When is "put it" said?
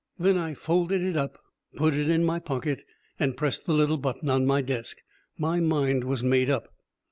1.75-2.09